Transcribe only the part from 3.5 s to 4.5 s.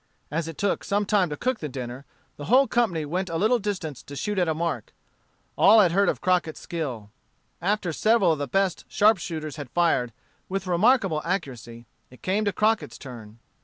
distance to shoot at